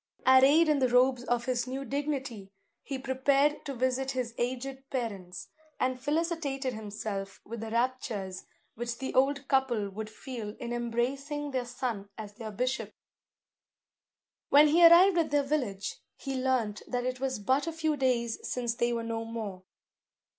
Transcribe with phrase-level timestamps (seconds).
[0.25, 2.49] Arrayed in the robes of his new dignity,
[2.81, 9.13] he prepared to visit his aged parents, and felicitated himself with the raptures which the
[9.13, 12.95] old couple would feel in embracing their son as their bishop.
[14.49, 18.39] When he arrived at their village, he learnt that it was but a few days
[18.41, 19.61] since they were no more.